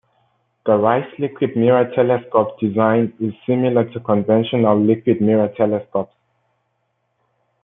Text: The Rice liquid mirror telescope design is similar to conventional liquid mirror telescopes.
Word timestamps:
The 0.65 0.79
Rice 0.79 1.05
liquid 1.19 1.55
mirror 1.55 1.87
telescope 1.93 2.59
design 2.59 3.13
is 3.19 3.33
similar 3.45 3.87
to 3.91 3.99
conventional 3.99 4.81
liquid 4.83 5.21
mirror 5.21 5.49
telescopes. 5.55 6.15